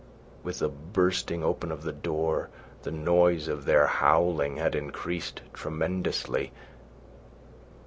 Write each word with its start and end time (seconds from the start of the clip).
With 0.41 0.57
the 0.57 0.67
bursting 0.67 1.43
open 1.43 1.71
of 1.71 1.83
the 1.83 1.91
door, 1.91 2.49
the 2.81 2.89
noise 2.89 3.47
of 3.47 3.65
their 3.65 3.85
howling 3.85 4.57
had 4.57 4.73
increased 4.73 5.41
tremendously. 5.53 6.51